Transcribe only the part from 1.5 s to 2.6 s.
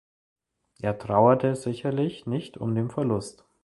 sicherlich nicht